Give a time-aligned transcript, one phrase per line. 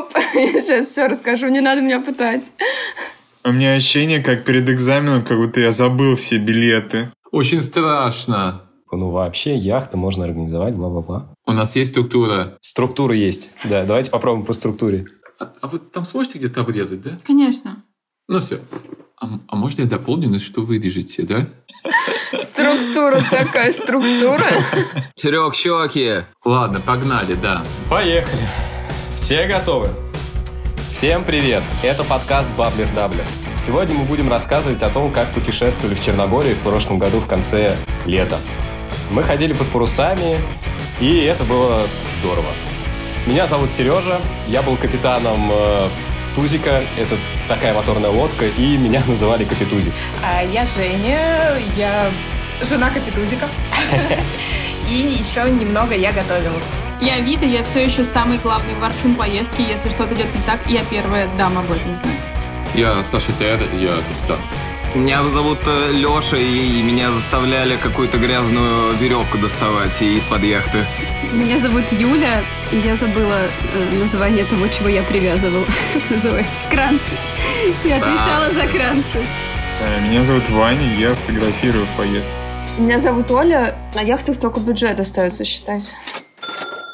[0.00, 2.52] стоп, я сейчас все расскажу, не надо меня пытать.
[3.44, 7.10] У меня ощущение, как перед экзаменом, как будто я забыл все билеты.
[7.30, 8.62] Очень страшно.
[8.92, 11.32] Ну, вообще, яхты можно организовать, бла-бла-бла.
[11.46, 12.58] У нас есть структура.
[12.60, 13.50] Структура есть.
[13.64, 15.06] Да, давайте попробуем по структуре.
[15.38, 17.18] А, а вы там сможете где-то обрезать, да?
[17.24, 17.84] Конечно.
[18.28, 18.60] Ну все.
[19.20, 21.46] А, а можно я дополню, что вырежете, да?
[22.34, 24.48] Структура такая, структура.
[25.14, 26.24] Серег, щеки.
[26.44, 27.62] Ладно, погнали, да.
[27.88, 28.69] Поехали.
[29.20, 29.90] Все готовы?
[30.88, 31.62] Всем привет!
[31.82, 33.26] Это подкаст Баблер Даблер.
[33.54, 37.76] Сегодня мы будем рассказывать о том, как путешествовали в Черногории в прошлом году в конце
[38.06, 38.38] лета.
[39.10, 40.40] Мы ходили под парусами,
[41.00, 41.86] и это было
[42.18, 42.48] здорово.
[43.26, 45.88] Меня зовут Сережа, я был капитаном э,
[46.34, 47.14] Тузика, это
[47.46, 49.92] такая моторная лодка, и меня называли Капитузик.
[50.24, 52.06] А я Женя, я
[52.62, 53.46] жена Капитузика.
[54.88, 56.58] И еще немного я готовила.
[57.00, 59.62] Я Вита, я все еще самый главный ворчун поездки.
[59.62, 62.26] Если что-то идет не так, я первая дама об этом знать.
[62.74, 64.38] Я Саша Тер, я капитан.
[64.94, 70.84] Меня зовут э, Леша, и меня заставляли какую-то грязную веревку доставать из-под яхты.
[71.32, 73.38] Меня зовут Юля, и я забыла
[73.72, 75.64] э, название того, чего я привязывала.
[75.94, 76.62] Как называется?
[76.70, 77.12] Кранцы.
[77.84, 79.24] Я отвечала за кранцы.
[79.80, 82.32] Э, Меня зовут Ваня, я фотографирую в поездке.
[82.76, 85.94] Меня зовут Оля, на яхтах только бюджет остается считать.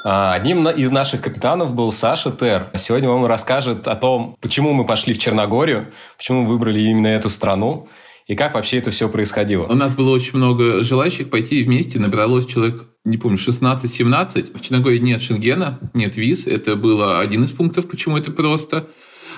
[0.09, 2.71] А, Одним из наших капитанов был Саша Тер.
[2.77, 7.29] Сегодня он расскажет о том, почему мы пошли в Черногорию, почему мы выбрали именно эту
[7.29, 7.89] страну,
[8.29, 9.65] и как вообще это все происходило.
[9.65, 11.99] У нас было очень много желающих пойти вместе.
[11.99, 14.57] Набралось человек, не помню, 16-17.
[14.57, 16.47] В Черногории нет шенгена, нет виз.
[16.47, 18.87] Это было один из пунктов, почему это просто.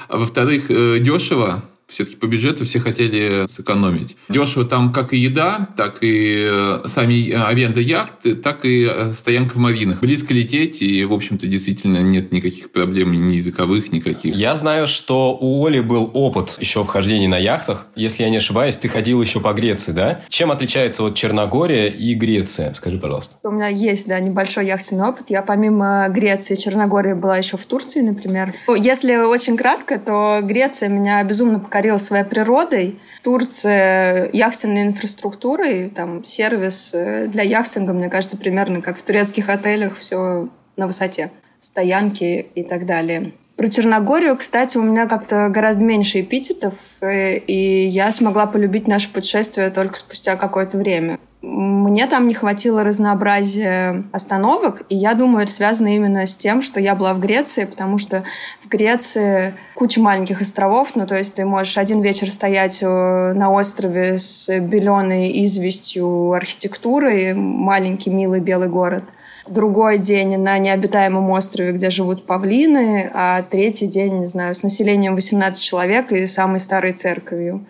[0.08, 1.64] А во-вторых, э, дешево.
[1.89, 4.17] Все-таки по бюджету все хотели сэкономить.
[4.28, 9.12] Дешево там как и еда, так и э, сами э, аренда яхты, так и э,
[9.14, 10.00] стоянка в маринах.
[10.00, 14.36] Близко лететь, и, в общем-то, действительно нет никаких проблем ни языковых, никаких.
[14.36, 17.86] Я знаю, что у Оли был опыт еще вхождения на яхтах.
[17.97, 20.20] Если я не ошибаюсь, ты ходил еще по Греции, да?
[20.28, 22.74] Чем отличается вот Черногория и Греция?
[22.74, 23.36] Скажи, пожалуйста.
[23.45, 25.30] У меня есть, да, небольшой яхтенный опыт.
[25.30, 28.52] Я помимо Греции и Черногории была еще в Турции, например.
[28.77, 32.98] Если очень кратко, то Греция меня безумно покорила своей природой.
[33.22, 39.96] Турция яхтенной инфраструктурой, там сервис э, для яхтинга, мне кажется, примерно как в турецких отелях,
[39.96, 41.30] все на высоте.
[41.61, 43.33] Стоянки и так далее.
[43.56, 49.12] Про Черногорию, кстати, у меня как-то гораздо меньше эпитетов, э, и я смогла полюбить наше
[49.12, 51.18] путешествие только спустя какое-то время.
[51.40, 56.80] Мне там не хватило разнообразия остановок, и я думаю, это связано именно с тем, что
[56.80, 58.24] я была в Греции, потому что
[58.64, 63.52] в Греции куча маленьких островов, ну то есть ты можешь один вечер стоять э, на
[63.52, 69.05] острове с беленой известью архитектурой, маленький милый белый город,
[69.51, 75.14] другой день на необитаемом острове, где живут павлины, а третий день, не знаю, с населением
[75.14, 77.67] 18 человек и самой старой церковью.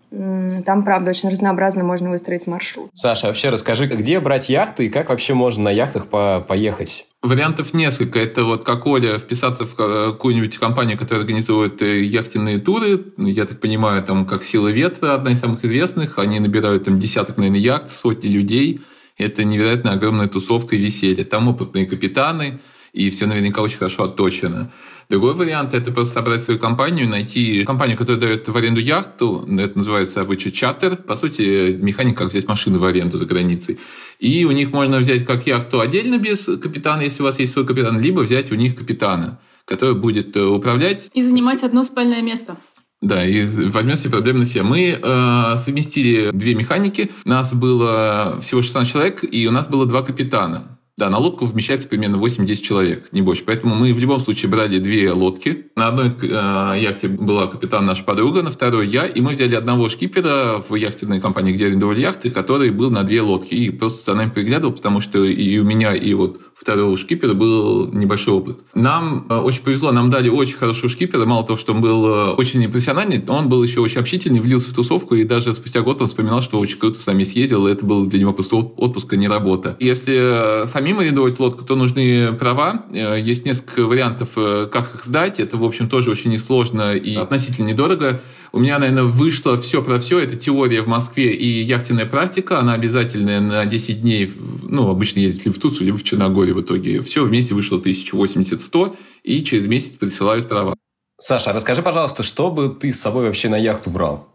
[0.65, 2.91] Там, правда, очень разнообразно можно выстроить маршрут.
[2.95, 7.07] Саша, вообще расскажи, где брать яхты и как вообще можно на яхтах по- поехать?
[7.21, 8.21] Вариантов несколько.
[8.21, 13.07] Это вот как Оля вписаться в какую-нибудь компанию, которая организует э, яхтенные туры.
[13.17, 16.19] Я так понимаю, там как «Сила ветра», одна из самых известных.
[16.19, 18.81] Они набирают там десяток, наверное, яхт, сотни людей.
[19.19, 21.25] Это невероятно огромная тусовка и веселье.
[21.25, 22.61] Там опытные капитаны,
[22.93, 24.71] и все наверняка очень хорошо отточено.
[25.09, 29.79] Другой вариант– это просто собрать свою компанию, найти компанию, которая дает в аренду яхту, это
[29.79, 33.79] называется обычно чаттер, по сути, механика, как взять машину в аренду за границей.
[34.19, 37.67] И у них можно взять как яхту отдельно без капитана, если у вас есть свой
[37.67, 42.59] капитан, либо взять у них капитана, который будет э, управлять И занимать одно спальное место.
[43.01, 44.65] Да, и возьмем себе проблемы на себя.
[44.65, 47.11] Мы э, совместили две механики.
[47.25, 50.79] Нас было всего 16 человек, и у нас было два капитана.
[50.99, 53.45] Да, на лодку вмещается примерно 8-10 человек, не больше.
[53.47, 55.67] Поэтому мы в любом случае брали две лодки.
[55.77, 59.07] На одной э, яхте была капитан наша подруга, на второй я.
[59.07, 63.23] И мы взяли одного шкипера в яхтенной компании, где арендовали яхты, который был на две
[63.23, 63.55] лодки.
[63.55, 67.91] И просто за нами приглядывал, потому что и у меня, и вот второго шкипера был
[67.93, 68.59] небольшой опыт.
[68.75, 71.25] Нам э, очень повезло, нам дали очень хорошего шкипера.
[71.25, 74.75] Мало того, что он был э, очень профессиональный, он был еще очень общительный, влился в
[74.75, 77.87] тусовку, и даже спустя год он вспоминал, что очень круто с нами съездил, и это
[77.87, 79.77] был для него просто от- отпуск, а не работа.
[79.79, 82.85] Если э, самим арендовать лодку, то нужны права.
[82.93, 85.39] Есть несколько вариантов, как их сдать.
[85.41, 88.21] Это, в общем, тоже очень несложно и относительно недорого.
[88.53, 90.19] У меня, наверное, вышло все про все.
[90.19, 92.59] Это теория в Москве и яхтенная практика.
[92.59, 94.33] Она обязательная на 10 дней.
[94.63, 97.03] Ну, обычно ездить либо в Турцию, либо в Черногорию в итоге.
[97.03, 100.75] Все вместе вышло 1080-100, и через месяц присылают права.
[101.21, 104.29] Саша, расскажи, пожалуйста, что бы ты с собой вообще на яхту брал?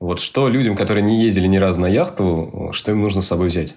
[0.00, 3.48] Вот что людям, которые не ездили ни разу на яхту, что им нужно с собой
[3.48, 3.76] взять?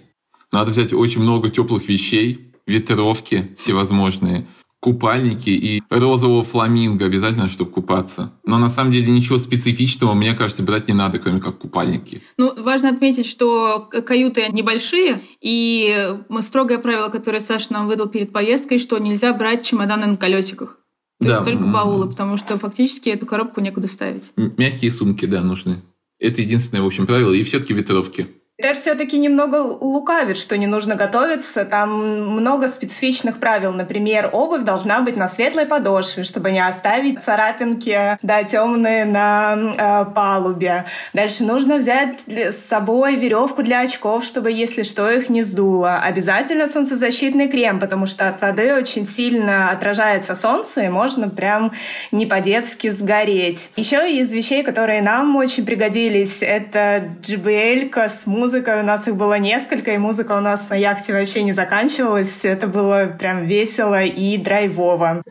[0.52, 4.48] Надо взять очень много теплых вещей, ветровки всевозможные,
[4.88, 8.32] купальники и розового фламинго обязательно, чтобы купаться.
[8.46, 12.22] Но на самом деле ничего специфичного, мне кажется, брать не надо, кроме как купальники.
[12.38, 18.80] Ну, важно отметить, что каюты небольшие, и строгое правило, которое Саша нам выдал перед поездкой,
[18.80, 20.80] что нельзя брать чемоданы на колесиках.
[21.20, 21.44] Да.
[21.44, 24.32] Только баулы, потому что фактически эту коробку некуда ставить.
[24.38, 25.84] Мягкие сумки, да, нужны.
[26.18, 27.34] Это единственное, в общем, правило.
[27.34, 28.30] И все-таки ветровки.
[28.60, 31.64] Тер все-таки немного лукавит, что не нужно готовиться.
[31.64, 31.92] Там
[32.40, 33.72] много специфичных правил.
[33.72, 40.12] Например, обувь должна быть на светлой подошве, чтобы не оставить царапинки, да, темные на э,
[40.12, 40.86] палубе.
[41.14, 46.00] Дальше нужно взять с собой веревку для очков, чтобы, если что, их не сдуло.
[46.00, 51.74] Обязательно солнцезащитный крем, потому что от воды очень сильно отражается солнце, и можно прям
[52.12, 53.70] не по-детски сгореть.
[53.76, 58.47] Еще из вещей, которые нам очень пригодились, это JBL с музыкой.
[58.56, 62.44] У нас их было несколько, и музыка у нас на яхте вообще не заканчивалась.
[62.44, 65.24] Это было прям весело и драйвово.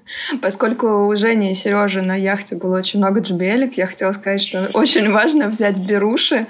[0.43, 4.71] Поскольку у Жени и Сережи на яхте было очень много JBL, я хотела сказать, что
[4.75, 6.47] очень важно взять беруши,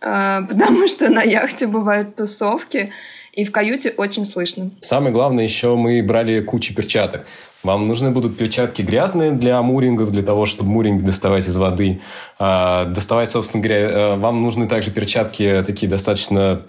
[0.00, 2.92] а, потому что на яхте бывают тусовки,
[3.34, 4.70] и в каюте очень слышно.
[4.80, 7.26] Самое главное, еще мы брали кучу перчаток.
[7.62, 12.00] Вам нужны будут перчатки грязные для мурингов, для того, чтобы муринг доставать из воды.
[12.38, 16.66] А, доставать, собственно говоря, э, вам нужны также перчатки такие достаточно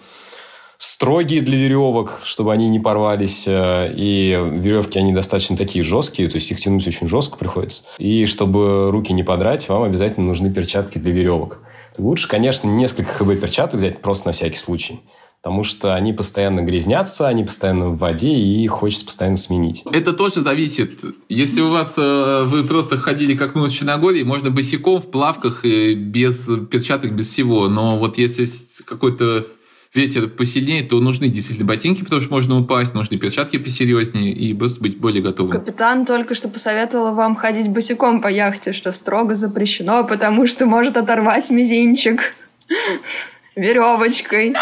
[0.78, 3.44] строгие для веревок, чтобы они не порвались.
[3.46, 7.84] э, И веревки, они достаточно такие жесткие, то есть их тянуть очень жестко приходится.
[7.98, 11.60] И чтобы руки не подрать, вам обязательно нужны перчатки для веревок.
[11.98, 15.02] Лучше, конечно, несколько ХБ перчаток взять просто на всякий случай.
[15.46, 19.84] Потому что они постоянно грязнятся, они постоянно в воде, и их хочется постоянно сменить.
[19.94, 21.04] Это тоже зависит.
[21.30, 25.64] Если у вас э, вы просто ходили как мы в Черногории, можно босиком в плавках
[25.64, 27.68] и без перчаток, без всего.
[27.68, 28.48] Но вот если
[28.86, 29.46] какой-то
[29.94, 34.82] ветер посильнее, то нужны действительно ботинки, потому что можно упасть, нужны перчатки посерьезнее и просто
[34.82, 35.52] быть более готовым.
[35.52, 40.98] Капитан только что посоветовала вам ходить босиком по яхте, что строго запрещено, потому что может
[40.98, 42.34] оторвать мизинчик
[43.56, 44.56] веревочкой.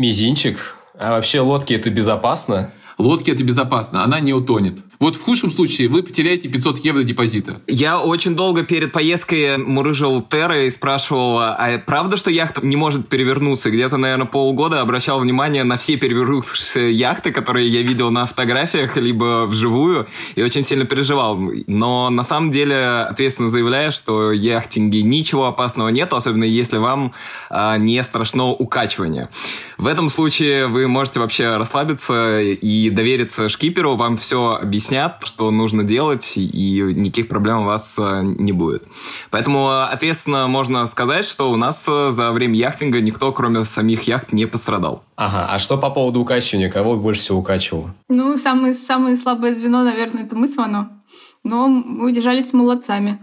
[0.00, 0.76] Мизинчик.
[0.98, 2.72] А вообще лодки это безопасно?
[3.00, 4.80] Лодки это безопасно, она не утонет.
[4.98, 7.62] Вот в худшем случае вы потеряете 500 евро депозита.
[7.66, 13.08] Я очень долго перед поездкой мурыжил Терра и спрашивал, а правда, что яхта не может
[13.08, 13.70] перевернуться?
[13.70, 19.46] Где-то, наверное, полгода обращал внимание на все перевернувшиеся яхты, которые я видел на фотографиях, либо
[19.46, 21.38] вживую, и очень сильно переживал.
[21.66, 27.14] Но на самом деле ответственно заявляю, что яхтинге ничего опасного нет, особенно если вам
[27.48, 29.30] а, не страшно укачивание.
[29.78, 35.84] В этом случае вы можете вообще расслабиться и довериться шкиперу, вам все объяснят, что нужно
[35.84, 38.84] делать, и никаких проблем у вас э, не будет.
[39.30, 44.02] Поэтому э, ответственно можно сказать, что у нас э, за время яхтинга никто, кроме самих
[44.02, 45.02] яхт, не пострадал.
[45.16, 46.70] Ага, а что по поводу укачивания?
[46.70, 47.94] Кого больше всего укачивало?
[48.08, 51.02] Ну, самое, самое слабое звено, наверное, это мы с Вано.
[51.44, 53.18] Но мы удержались молодцами.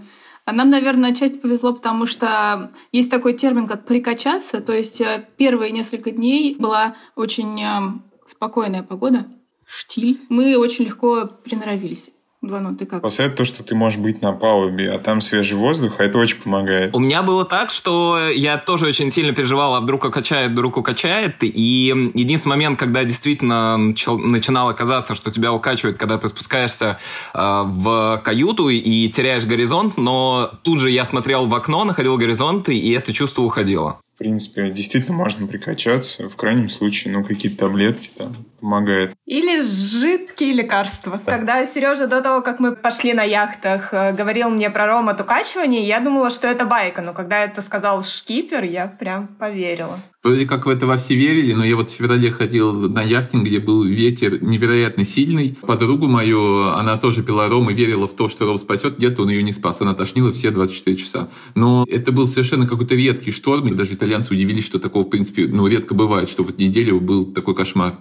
[0.46, 4.62] А нам, наверное, отчасти повезло, потому что есть такой термин, как прикачаться.
[4.62, 5.02] То есть
[5.36, 8.00] первые несколько дней была очень э,
[8.30, 9.26] спокойная погода,
[9.68, 10.22] штиль.
[10.30, 12.12] Мы очень легко приноровились.
[12.40, 13.00] Вано, ты как?
[13.00, 16.38] Спасает то, что ты можешь быть на палубе, а там свежий воздух, а это очень
[16.38, 16.96] помогает.
[16.96, 21.38] У меня было так, что я тоже очень сильно переживал, а вдруг укачает, вдруг укачает.
[21.42, 27.00] И единственный момент, когда действительно начал- начинало казаться, что тебя укачивает, когда ты спускаешься
[27.34, 32.70] э, в каюту и теряешь горизонт, но тут же я смотрел в окно, находил горизонт,
[32.70, 34.00] и это чувство уходило.
[34.18, 36.28] В принципе, действительно можно прикачаться.
[36.28, 39.14] В крайнем случае, ну, какие-то таблетки там помогают.
[39.28, 41.22] Или жидкие лекарства.
[41.24, 45.22] Когда Сережа до того, как мы пошли на яхтах, э, говорил мне про ром от
[45.22, 47.04] укачивания, я думала, что это байка.
[47.04, 50.00] Но когда это сказал шкипер, я прям поверила.
[50.28, 53.46] Вроде как в это во все верили, но я вот в феврале ходил на яхтинг,
[53.46, 55.56] где был ветер невероятно сильный.
[55.62, 58.98] Подругу мою, она тоже пила ром и верила в то, что ром спасет.
[58.98, 59.80] Где-то он ее не спас.
[59.80, 61.30] Она тошнила все 24 часа.
[61.56, 63.70] Но это был совершенно какой-то редкий шторм.
[63.70, 67.26] И даже итальянцы удивились, что такого, в принципе, ну, редко бывает, что вот неделю был
[67.26, 67.96] такой кошмар.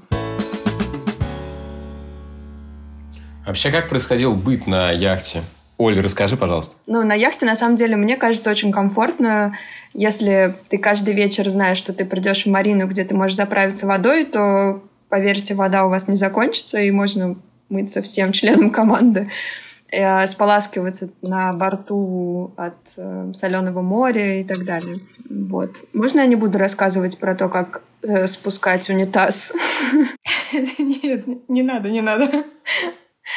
[3.46, 5.44] Вообще, как происходил быт на яхте?
[5.78, 6.74] Оль, расскажи, пожалуйста.
[6.86, 9.56] Ну, на яхте, на самом деле, мне кажется, очень комфортно.
[9.92, 14.24] Если ты каждый вечер знаешь, что ты придешь в марину, где ты можешь заправиться водой,
[14.24, 17.36] то, поверьте, вода у вас не закончится, и можно
[17.68, 19.30] мыться всем членам команды,
[19.90, 24.96] э, споласкиваться на борту от э, соленого моря и так далее.
[25.28, 25.82] Вот.
[25.92, 29.52] Можно я не буду рассказывать про то, как э, спускать унитаз?
[30.78, 32.44] Нет, не надо, не надо.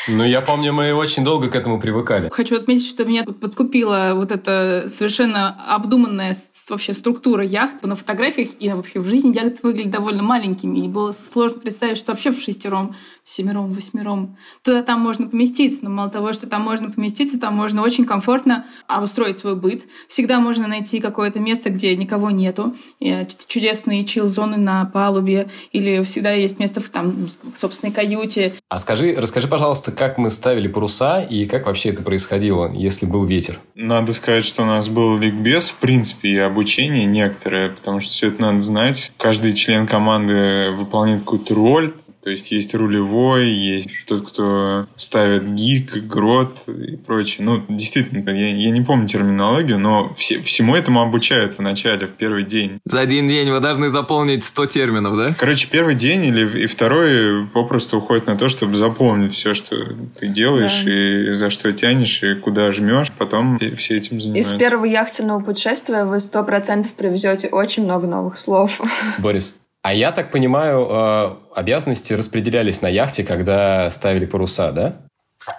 [0.08, 2.29] Ну, я помню, мы очень долго к этому привыкали.
[2.29, 6.34] Хочу отметить, что меня подкупила вот эта совершенно обдуманная
[6.69, 7.83] вообще структура яхт.
[7.83, 10.79] На фотографиях и вообще в жизни яхты выглядят довольно маленькими.
[10.79, 15.27] И было сложно представить, что вообще в шестером, в семером, в восьмером туда там можно
[15.27, 15.83] поместиться.
[15.83, 19.83] Но мало того, что там можно поместиться, там можно очень комфортно обустроить свой быт.
[20.07, 22.75] Всегда можно найти какое-то место, где никого нету.
[22.99, 25.49] И чудесные чил-зоны на палубе.
[25.71, 28.53] Или всегда есть место в там, собственной каюте.
[28.69, 33.25] А скажи, расскажи, пожалуйста, как мы ставили паруса и как вообще это происходило, если был
[33.25, 33.59] ветер?
[33.75, 38.27] Надо сказать, что у нас был ликбез, в принципе, и обучение некоторое, потому что все
[38.27, 39.13] это надо знать.
[39.17, 45.93] Каждый член команды выполняет какую-то роль, то есть есть рулевой, есть тот, кто ставит гик,
[46.05, 47.45] грот и прочее.
[47.45, 52.11] Ну, действительно, я, я не помню терминологию, но все, всему этому обучают в начале, в
[52.11, 52.79] первый день.
[52.83, 55.33] За один день вы должны заполнить 100 терминов, да?
[55.38, 59.75] Короче, первый день или и второй попросту уходит на то, чтобы запомнить все, что
[60.19, 60.91] ты делаешь, да.
[60.91, 63.11] и за что тянешь, и куда жмешь.
[63.17, 64.53] Потом все этим занимаются.
[64.53, 68.81] Из первого яхтенного путешествия вы сто процентов привезете очень много новых слов.
[69.19, 75.08] Борис, а я так понимаю, э, обязанности распределялись на яхте, когда ставили паруса, да?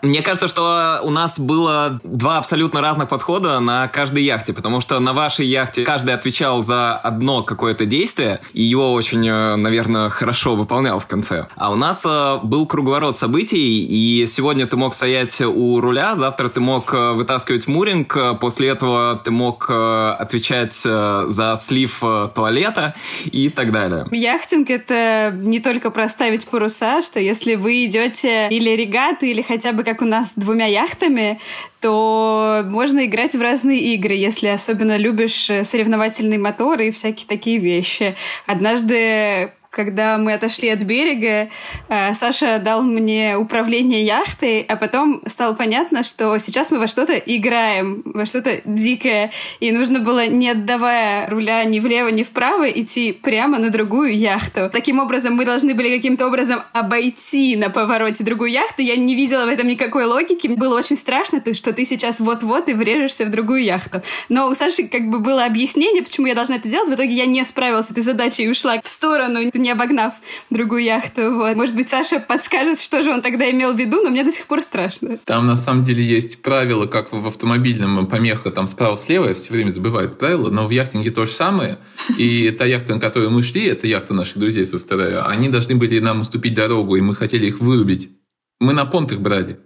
[0.03, 4.99] Мне кажется, что у нас было два абсолютно разных подхода на каждой яхте, потому что
[5.01, 10.55] на вашей яхте каждый отвечал за одно какое-то действие, и его очень, э, наверное, хорошо
[10.55, 11.47] выполнял в конце.
[11.57, 16.49] А у нас э, был круговорот событий, и сегодня ты мог стоять у руля, завтра
[16.49, 22.03] ты мог э, вытаскивать муринг, после этого ты мог отвечать за слив
[22.35, 22.95] туалета
[23.25, 24.07] и так далее.
[24.11, 29.80] Яхтинг— это не только проставить паруса, что если вы идете или регаты, или хотя бы
[29.85, 31.41] как у нас двумя яхтами,
[31.81, 37.59] то можно играть в разные игры, если особенно любишь э, соревновательные моторы и всякие такие
[37.59, 38.17] вещи.
[38.47, 41.49] Однажды когда мы отошли от берега,
[41.89, 47.15] э, Саша дал мне управление яхтой, а потом стало понятно, что сейчас мы во что-то
[47.15, 53.12] играем, во что-то дикое, и нужно было, не отдавая руля ни влево, ни вправо, идти
[53.12, 54.71] прямо на другую яхту.
[54.73, 58.83] Таким образом, мы должны были каким-то образом обойти на повороте другую яхту.
[58.83, 60.49] Я не видела в этом никакой логики.
[60.49, 64.03] Было очень страшно, что ты сейчас вот-вот и врежешься в другую яхту.
[64.29, 66.89] Но у Саши как бы было объяснение, почему я должна это делать.
[66.89, 70.14] В итоге я не справилась с этой задачей и ушла в сторону не обогнав
[70.50, 71.35] другую яхту.
[71.35, 71.55] Вот.
[71.57, 74.47] Может быть, Саша подскажет, что же он тогда имел в виду, но мне до сих
[74.47, 75.19] пор страшно.
[75.25, 79.71] Там на самом деле есть правила, как в автомобильном помеха там справа-слева, я все время
[79.71, 81.79] забываю это правило, но в яхтинге то же самое.
[82.19, 85.76] И та яхта, на которую мы шли, это яхта наших друзей со вторая, они должны
[85.76, 88.11] были нам уступить дорогу, и мы хотели их вырубить.
[88.59, 89.61] Мы на понт их брали.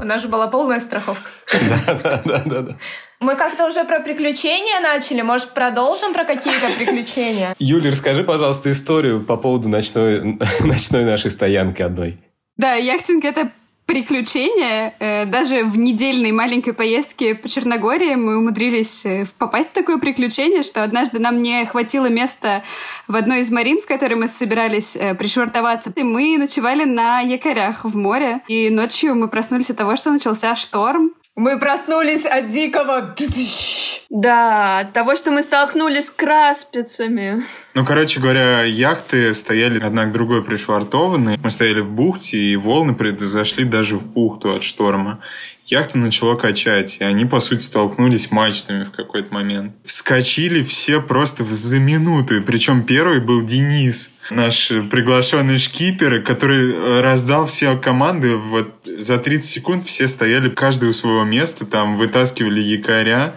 [0.00, 1.30] У нас же была полная страховка.
[1.68, 2.76] Да, да, да, да, да.
[3.20, 5.22] Мы как-то уже про приключения начали.
[5.22, 7.54] Может, продолжим про какие-то приключения?
[7.58, 12.18] Юля, расскажи, пожалуйста, историю по поводу ночной, ночной нашей стоянки одной.
[12.56, 13.50] Да, яхтинг— это
[13.86, 14.94] приключение.
[14.98, 20.62] Э, даже в недельной маленькой поездке по Черногории мы умудрились э, попасть в такое приключение,
[20.62, 22.62] что однажды нам не хватило места
[23.08, 25.92] в одной из марин, в которой мы собирались э, пришвартоваться.
[25.94, 28.40] И мы ночевали на якорях в море.
[28.48, 31.12] И ночью мы проснулись от того, что начался шторм.
[31.36, 33.14] Мы проснулись от дикого...
[34.10, 37.42] Да, от того, что мы столкнулись с краспицами.
[37.74, 41.36] Ну, короче говоря, яхты стояли одна к другой пришвартованы.
[41.42, 45.18] Мы стояли в бухте, и волны произошли даже в бухту от шторма.
[45.66, 49.72] Яхта начала качать, и они, по сути, столкнулись мачтами в какой-то момент.
[49.82, 52.42] Вскочили все просто за минуту.
[52.42, 58.36] Причем первый был Денис, наш приглашенный шкипер, который раздал все команды.
[58.36, 63.36] Вот за 30 секунд все стояли каждый у своего места, там вытаскивали якоря.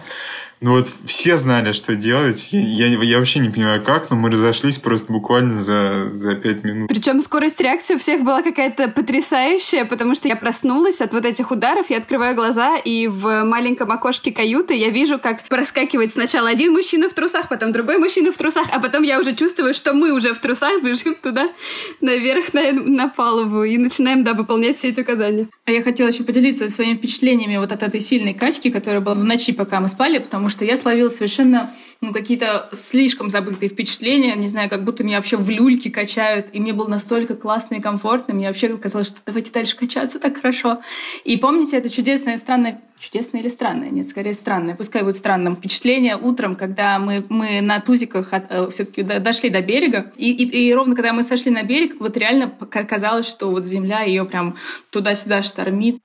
[0.60, 2.48] Ну вот все знали, что делать.
[2.50, 6.64] Я, я, я вообще не понимаю, как, но мы разошлись просто буквально за, за пять
[6.64, 6.88] минут.
[6.88, 11.50] Причем скорость реакции у всех была какая-то потрясающая, потому что я проснулась от вот этих
[11.52, 16.72] ударов, я открываю глаза, и в маленьком окошке каюты я вижу, как проскакивает сначала один
[16.72, 20.12] мужчина в трусах, потом другой мужчина в трусах, а потом я уже чувствую, что мы
[20.12, 21.50] уже в трусах бежим туда
[22.00, 25.48] наверх на, на палубу и начинаем, да, выполнять все эти указания.
[25.68, 29.22] А я хотела еще поделиться своими впечатлениями вот от этой сильной качки, которая была в
[29.22, 31.70] ночи, пока мы спали, потому что я словила совершенно
[32.00, 36.60] ну, какие-то слишком забытые впечатления, не знаю, как будто меня вообще в люльке качают, и
[36.60, 40.80] мне было настолько классно и комфортно, мне вообще казалось, что давайте дальше качаться так хорошо.
[41.24, 43.90] И помните, это чудесное, странное чудесное или странное?
[43.90, 44.74] Нет, скорее странное.
[44.74, 45.56] Пускай будет странным.
[45.56, 50.12] Впечатление утром, когда мы, мы на тузиках э, все-таки дошли до берега.
[50.16, 54.02] И, и, и ровно когда мы сошли на берег, вот реально казалось, что вот земля
[54.02, 54.56] ее прям
[54.90, 55.98] туда-сюда штормит.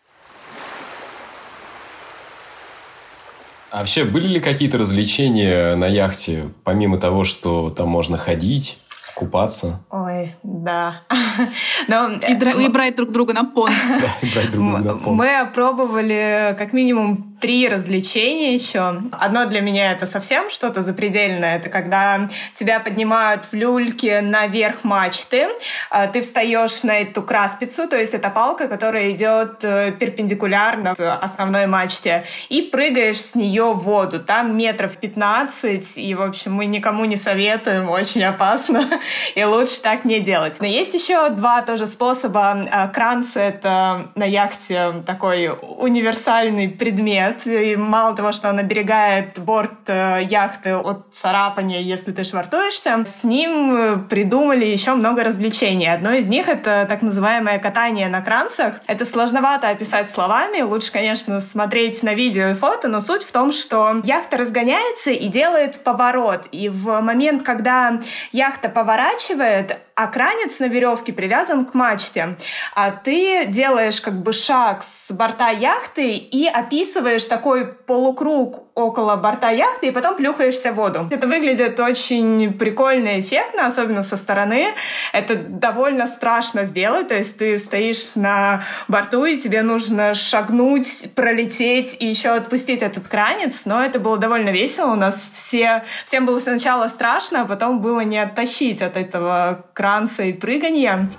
[3.74, 8.78] А вообще, были ли какие-то развлечения на яхте, помимо того, что там можно ходить,
[9.16, 9.82] купаться?
[9.90, 11.02] Ой, да.
[11.88, 13.74] Но, и, дра- и брать друг друга на понт.
[14.36, 15.18] брать друг друга на понт.
[15.18, 19.02] Мы опробовали как минимум три развлечения еще.
[19.12, 21.58] Одно для меня это совсем что-то запредельное.
[21.58, 25.50] Это когда тебя поднимают в люльке наверх мачты,
[25.90, 31.68] а ты встаешь на эту краспицу, то есть это палка, которая идет э, перпендикулярно основной
[31.68, 34.22] мачте, и прыгаешь с нее в воду.
[34.22, 38.90] Там метров 15, и, в общем, мы никому не советуем, очень опасно,
[39.36, 40.62] и лучше так не делать.
[40.62, 42.66] Но есть еще два тоже способа.
[42.72, 49.88] А, Кранцы— это на яхте такой универсальный предмет, и мало того, что он оберегает борт
[49.88, 55.88] э, яхты от царапания, если ты швартуешься, с ним э, придумали еще много развлечений.
[55.88, 58.76] Одно из них— это так называемое катание на кранцах.
[58.88, 63.52] Это сложновато описать словами, лучше, конечно, смотреть на видео и фото, но суть в том,
[63.52, 66.48] что яхта разгоняется и делает поворот.
[66.52, 68.00] И в момент, когда
[68.32, 72.38] яхта поворачивает, а кранец на веревке привязан к мачте,
[72.76, 79.50] а ты делаешь как бы шаг с борта яхты и описываешь такой полукруг около борта
[79.50, 81.08] яхты и потом плюхаешься в воду.
[81.12, 84.74] Это выглядит очень прикольно и эффектно, особенно со стороны.
[85.12, 91.98] Это довольно страшно сделать, то есть ты стоишь на борту и тебе нужно шагнуть, пролететь
[92.00, 94.92] и еще отпустить этот кранец, но это было довольно весело.
[94.92, 100.24] У нас все, всем было сначала страшно, а потом было не оттащить от этого кранца
[100.24, 101.10] и прыгания.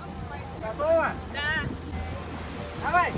[0.59, 1.09] Готово?
[1.31, 1.39] Да.
[2.83, 3.11] Давай!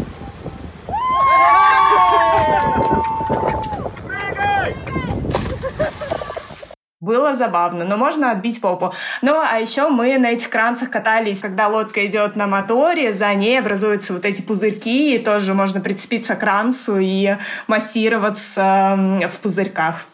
[7.00, 8.94] Было забавно, но можно отбить попу.
[9.22, 13.58] Ну, а еще мы на этих кранцах катались, когда лодка идет на моторе, за ней
[13.58, 17.38] образуются вот эти пузырьки, и тоже можно прицепиться к кранцу и
[17.68, 18.98] массироваться
[19.32, 20.08] в пузырьках.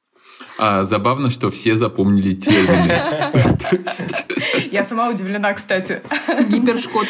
[0.57, 3.31] А, забавно, что все запомнили термины.
[4.71, 6.01] Я сама удивлена, кстати.
[6.49, 7.07] Гипершкот.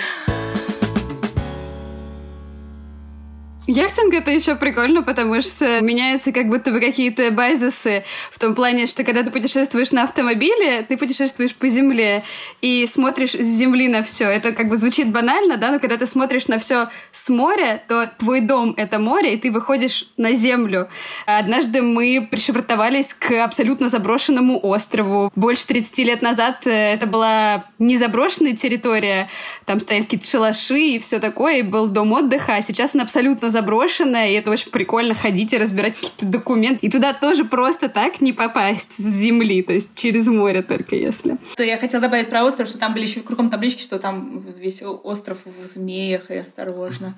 [3.66, 8.88] Яхтинг это еще прикольно, потому что меняются как будто бы какие-то базисы в том плане,
[8.88, 12.24] что когда ты путешествуешь на автомобиле, ты путешествуешь по земле
[12.60, 14.26] и смотришь с земли на все.
[14.26, 18.12] Это как бы звучит банально, да, но когда ты смотришь на все с моря, то
[18.18, 20.90] твой дом это море, и ты выходишь на землю.
[21.26, 25.32] Однажды мы пришвартовались к абсолютно заброшенному острову.
[25.38, 29.30] Больше 30 лет назад э, это была не заброшенная территория,
[29.66, 33.53] там стояли какие-то шалаши и все такое, и был дом отдыха, а сейчас она абсолютно
[33.54, 36.86] заброшенная, и это очень прикольно ходить и разбирать какие-то документы.
[36.86, 41.38] И туда тоже просто так не попасть с земли, то есть через море только если.
[41.56, 44.84] То я хотела добавить про остров, что там были еще кругом таблички, что там весь
[44.84, 47.14] остров в змеях и осторожно.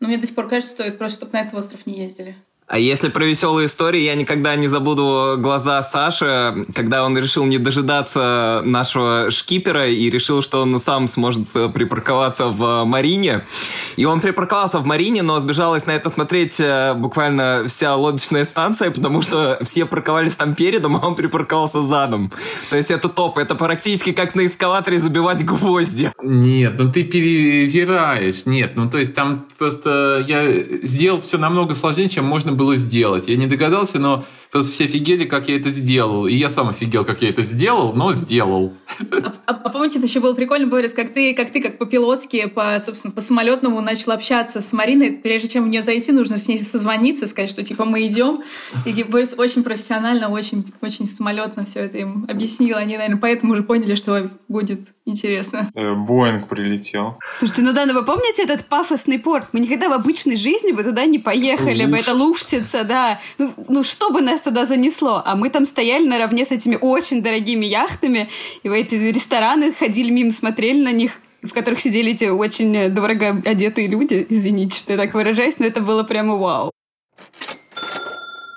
[0.00, 2.34] Но мне до сих пор кажется, стоит просто, чтобы на этот остров не ездили.
[2.68, 7.58] А если про веселые истории, я никогда не забуду глаза Саши, когда он решил не
[7.58, 13.46] дожидаться нашего шкипера и решил, что он сам сможет э, припарковаться в Марине.
[13.94, 18.90] И он припарковался в Марине, но сбежалась на это смотреть э, буквально вся лодочная станция,
[18.90, 22.32] потому что все парковались там передом, а он припарковался задом.
[22.70, 23.38] То есть это топ.
[23.38, 26.10] Это практически как на эскалаторе забивать гвозди.
[26.20, 28.44] Нет, ну ты перевираешь.
[28.44, 33.28] Нет, ну то есть там просто я сделал все намного сложнее, чем можно было сделать.
[33.28, 34.24] Я не догадался, но
[34.56, 36.26] просто все офигели, как я это сделал.
[36.26, 38.72] И я сам офигел, как я это сделал, но сделал.
[39.12, 42.46] А, а, а помните, это еще было прикольно, Борис, как ты, как ты, как по-пилотски,
[42.46, 45.12] по, собственно, по самолетному начал общаться с Мариной.
[45.12, 48.42] Прежде чем в нее зайти, нужно с ней созвониться, сказать, что типа мы идем.
[48.86, 52.78] И Борис очень профессионально, очень, очень самолетно все это им объяснил.
[52.78, 55.70] Они, наверное, поэтому уже поняли, что будет интересно.
[55.74, 57.18] Э, Боинг прилетел.
[57.32, 59.48] Слушайте, ну да, но вы помните этот пафосный порт?
[59.52, 61.98] Мы никогда в обычной жизни бы туда не поехали бы.
[61.98, 63.20] Это Лужтица, да.
[63.38, 65.22] Ну, ну что бы нас туда занесло?
[65.24, 68.28] А мы там стояли наравне с этими очень дорогими яхтами,
[68.62, 73.42] и в эти рестораны ходили мимо, смотрели на них, в которых сидели эти очень дорого
[73.44, 74.26] одетые люди.
[74.28, 76.70] Извините, что я так выражаюсь, но это было прямо вау.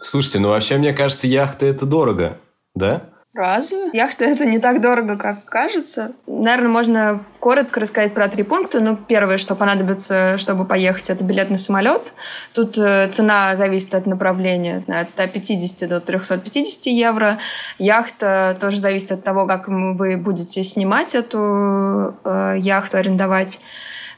[0.02, 2.38] Слушайте, ну вообще, мне кажется, яхты это дорого,
[2.74, 3.09] да?
[3.34, 3.92] Разве?
[3.94, 6.14] Яхта это не так дорого, как кажется.
[6.26, 8.80] Наверное, можно коротко рассказать про три пункта.
[8.80, 12.14] Ну, первое, что понадобится, чтобы поехать, это билет на самолет.
[12.54, 17.38] Тут э, цена зависит от направления, от 150 до 350 евро.
[17.78, 23.62] Яхта тоже зависит от того, как вы будете снимать эту э, яхту, арендовать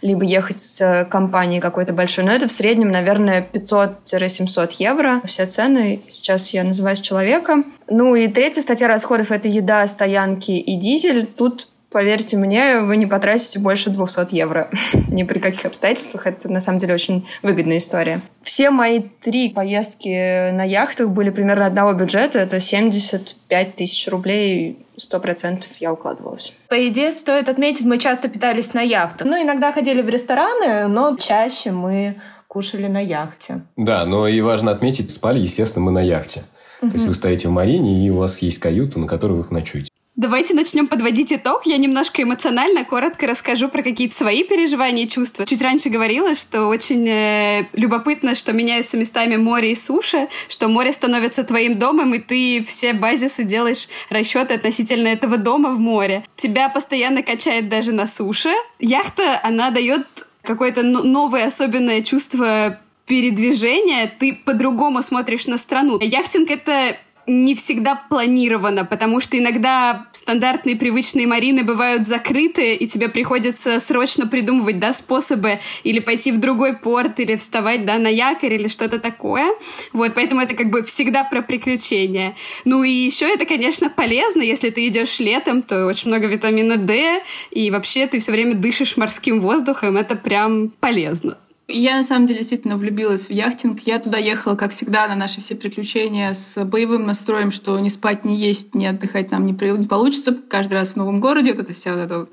[0.01, 2.23] либо ехать с компанией какой-то большой.
[2.23, 5.21] Но это в среднем, наверное, 500-700 евро.
[5.25, 6.01] Все цены.
[6.07, 7.63] Сейчас я называю с человека.
[7.87, 11.25] Ну и третья статья расходов— это еда, стоянки и дизель.
[11.25, 14.69] Тут Поверьте мне, вы не потратите больше 200 евро.
[15.09, 16.25] Ни при каких обстоятельствах.
[16.25, 18.21] Это, на самом деле, очень выгодная история.
[18.43, 22.39] Все мои три поездки на яхтах были примерно одного бюджета.
[22.39, 24.85] Это 75 тысяч рублей.
[24.95, 26.53] Сто процентов я укладывалась.
[26.69, 29.27] По идее, стоит отметить, мы часто питались на яхтах.
[29.27, 32.15] Ну, иногда ходили в рестораны, но чаще мы
[32.47, 33.61] кушали на яхте.
[33.75, 36.43] Да, но и важно отметить, спали, естественно, мы на яхте.
[36.79, 39.90] То есть вы стоите в марине, и у вас есть каюта, на которой вы ночуете.
[40.21, 41.65] Давайте начнем подводить итог.
[41.65, 45.47] Я немножко эмоционально, коротко расскажу про какие-то свои переживания и чувства.
[45.47, 50.91] Чуть раньше говорила, что очень э, любопытно, что меняются местами море и суша, что море
[50.91, 56.23] становится твоим домом, и ты все базисы делаешь расчеты относительно этого дома в море.
[56.35, 58.53] Тебя постоянно качает даже на суше.
[58.77, 60.05] Яхта, она дает
[60.43, 65.97] какое-то новое особенное чувство передвижения, ты по-другому смотришь на страну.
[65.99, 66.95] Яхтинг— это
[67.27, 74.27] не всегда планировано, потому что иногда стандартные привычные марины бывают закрыты, и тебе приходится срочно
[74.27, 78.99] придумывать, да, способы или пойти в другой порт, или вставать, да, на якорь, или что-то
[78.99, 79.51] такое.
[79.93, 82.35] Вот, поэтому это как бы всегда про приключения.
[82.65, 87.21] Ну и еще это, конечно, полезно, если ты идешь летом, то очень много витамина D,
[87.51, 91.37] и вообще ты все время дышишь морским воздухом, это прям полезно.
[91.71, 93.79] Я, на самом деле, действительно влюбилась в яхтинг.
[93.81, 98.25] Я туда ехала, как всегда, на наши все приключения с боевым настроем, что не спать,
[98.25, 100.37] не есть, не отдыхать нам не, не получится.
[100.49, 102.27] Каждый раз в новом городе вот это вся вот эта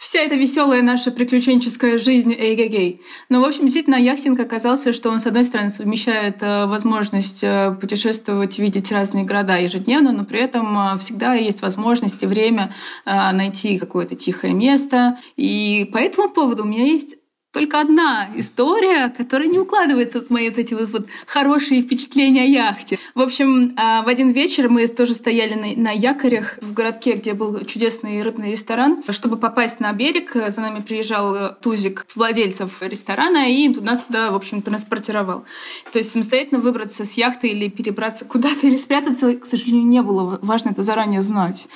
[0.00, 3.02] вся эта веселая наша приключенческая жизнь эй-гей-гей.
[3.28, 7.76] Но, в общем, действительно, яхтинг оказался, что он, с одной стороны, совмещает э, возможность э,
[7.78, 12.72] путешествовать, видеть разные города ежедневно, но при этом э, всегда есть возможность и время
[13.04, 15.18] найти какое-то тихое место.
[15.36, 17.16] И по этому поводу у меня есть
[17.52, 22.46] только одна история, которая не укладывается в мои вот эти вот, вот хорошие впечатления о
[22.46, 22.98] яхте.
[23.16, 27.34] В общем, а, в один вечер мы тоже стояли на, на якорях в городке, где
[27.34, 29.02] был чудесный рыбный ресторан.
[29.08, 34.62] Чтобы попасть на берег, за нами приезжал тузик владельцев ресторана и нас туда, в общем,
[34.62, 35.44] транспортировал.
[35.92, 40.38] То есть самостоятельно выбраться с яхты или перебраться куда-то или спрятаться, к сожалению, не было.
[40.42, 41.68] Важно это заранее знать.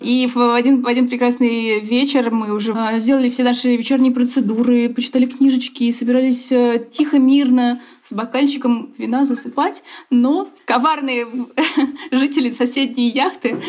[0.00, 4.77] И в один, в один прекрасный вечер мы уже а, сделали все наши вечерние процедуры,
[4.86, 11.26] почитали книжечки и собирались э, тихо, мирно с бокальчиком вина засыпать, но коварные
[12.10, 13.60] жители соседней яхты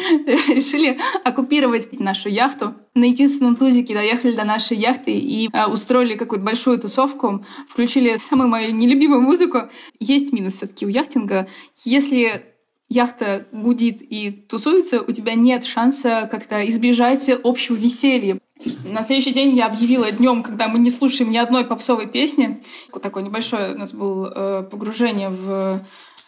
[0.47, 2.73] решили оккупировать нашу яхту.
[2.95, 8.49] На единственном тузике доехали до нашей яхты и э, устроили какую-то большую тусовку, включили самую
[8.49, 9.69] мою нелюбимую музыку.
[9.99, 11.47] Есть минус все таки у яхтинга.
[11.83, 12.43] Если
[12.89, 18.39] яхта гудит и тусуется, у тебя нет шанса как-то избежать общего веселья.
[18.85, 22.61] На следующий день я объявила днем, когда мы не слушаем ни одной попсовой песни.
[23.01, 25.81] Такое небольшое у нас было э, погружение в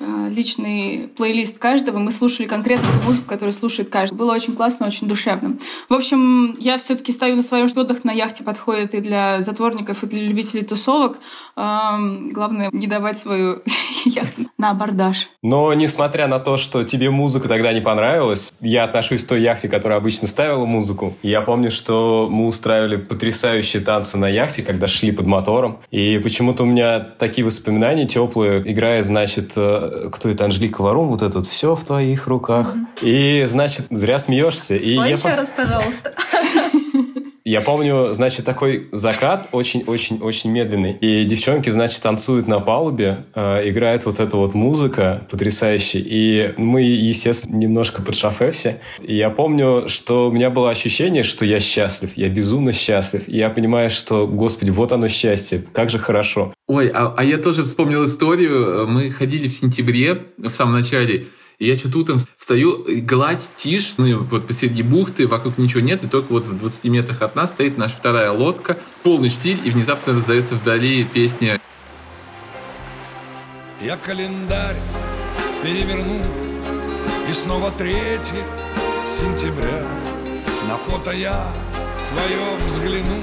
[0.03, 1.99] Э, личный плейлист каждого.
[1.99, 4.15] Мы слушали конкретно ту музыку, которую слушает каждый.
[4.15, 5.57] Было очень классно, очень душевно.
[5.89, 10.03] В общем, я все-таки стою на своем, что отдых на яхте подходит и для затворников,
[10.03, 11.19] и для любителей тусовок.
[11.55, 13.61] Главное, не давать свою
[14.05, 15.29] яхту на абордаж.
[15.41, 19.67] Но, несмотря на то, что тебе музыка тогда не понравилась, я отношусь к той яхте,
[19.67, 21.15] которая обычно ставила музыку.
[21.23, 25.79] Я помню, что мы устраивали потрясающие танцы на яхте, когда шли под мотором.
[25.89, 28.61] И почему-то у меня такие воспоминания теплые.
[28.71, 32.75] Играя, значит, э, кто это, Анжелика Варум, вот это вот все в твоих руках.
[32.75, 32.87] Mm-hmm.
[33.01, 34.77] И, значит, зря смеешься.
[34.77, 36.13] Спой и я еще раз, пожалуйста.
[37.43, 40.93] Я помню, значит, такой закат очень-очень-очень медленный.
[41.01, 46.03] И девчонки, значит, танцуют на палубе, э, играет вот эта вот музыка потрясающая.
[46.05, 48.79] И мы, естественно, немножко под шофе все.
[49.01, 52.11] И я помню, что у меня было ощущение, что я счастлив.
[52.15, 53.27] Я безумно счастлив.
[53.27, 55.63] И я понимаю, что, господи, вот оно счастье.
[55.73, 56.53] Как же хорошо.
[56.67, 58.87] Ой, а, а я тоже вспомнил историю.
[58.87, 61.25] Мы ходили в сентябре, в самом начале,
[61.61, 66.07] и я что-то утром встаю, гладь, тишь, ну, вот посреди бухты, вокруг ничего нет, и
[66.07, 70.13] только вот в 20 метрах от нас стоит наша вторая лодка, полный штиль, и внезапно
[70.13, 71.61] раздается вдали песня
[73.79, 74.77] Я календарь
[75.63, 76.23] переверну,
[77.29, 77.93] и снова 3
[79.05, 79.85] сентября.
[80.67, 81.53] На фото я
[82.09, 83.19] твое взгляну,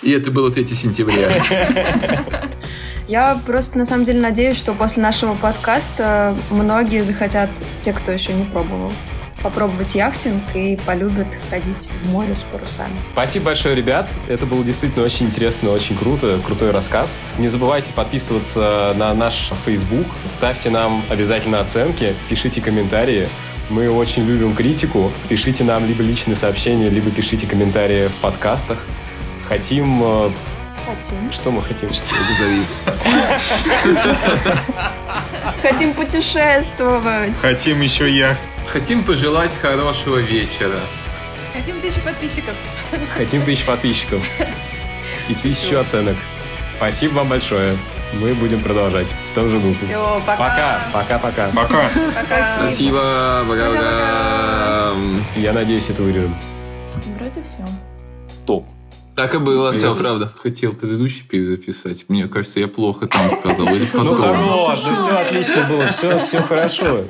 [0.00, 2.52] и это было 3 сентября.
[3.08, 8.32] Я просто на самом деле надеюсь, что после нашего подкаста многие захотят, те, кто еще
[8.32, 8.92] не пробовал,
[9.42, 12.92] попробовать яхтинг и полюбят ходить в море с парусами.
[13.12, 14.08] Спасибо большое, ребят.
[14.28, 17.18] Это было действительно очень интересно, очень круто, крутой рассказ.
[17.38, 23.28] Не забывайте подписываться на наш Facebook, ставьте нам обязательно оценки, пишите комментарии.
[23.68, 25.10] Мы очень любим критику.
[25.28, 28.84] Пишите нам либо личные сообщения, либо пишите комментарии в подкастах.
[29.48, 30.32] Хотим...
[30.94, 31.32] Хотим.
[31.32, 31.88] Что мы хотим?
[31.90, 32.74] Что завис.
[35.62, 37.36] Хотим путешествовать.
[37.40, 38.48] Хотим еще яхт.
[38.66, 40.76] Хотим пожелать хорошего вечера.
[41.54, 42.54] Хотим тысячу подписчиков.
[43.14, 44.22] Хотим тысячу подписчиков.
[45.28, 46.16] И тысячу оценок.
[46.76, 47.76] Спасибо вам большое.
[48.14, 49.86] Мы будем продолжать в том же духе.
[49.86, 51.48] Все, Пока, пока, пока.
[51.54, 51.88] Пока.
[52.14, 52.56] Пока.
[52.56, 54.90] Спасибо, пока-пока.
[55.36, 56.36] Я надеюсь, это вырежем.
[57.16, 57.64] Вроде все.
[58.44, 58.66] Топ.
[59.14, 60.32] Так и было, все, Я правда.
[60.42, 62.06] Хотел предыдущий перезаписать.
[62.08, 63.66] Мне кажется, я плохо там сказал.
[63.68, 67.04] Или Ну хорош, ну все отлично было, все, все хорошо.